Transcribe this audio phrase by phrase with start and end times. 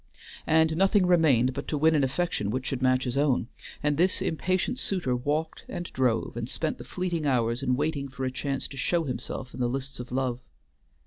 [0.47, 3.49] And nothing remained but to win an affection which should match his own,
[3.83, 8.25] and this impatient suitor walked and drove and spent the fleeting hours in waiting for
[8.25, 10.39] a chance to show himself in the lists of love.